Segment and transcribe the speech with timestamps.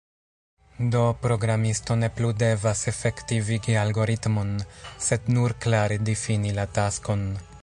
[0.93, 4.57] Do, programisto ne plu devas efektivigi algoritmon,
[5.09, 7.29] sed nur klare difini la taskon.